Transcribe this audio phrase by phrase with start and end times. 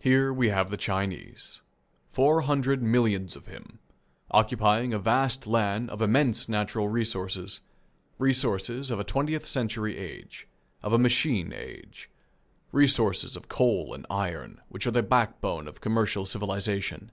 [0.00, 1.62] Here we have the Chinese,
[2.10, 3.78] four hundred millions of him,
[4.32, 7.60] occupying a vast land of immense natural resources
[8.18, 10.48] resources of a twentieth century age,
[10.82, 12.10] of a machine age;
[12.72, 17.12] resources of coal and iron, which are the backbone of commercial civilization.